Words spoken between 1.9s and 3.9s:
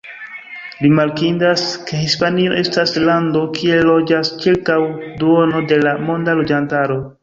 ke Hispanio estas lando kie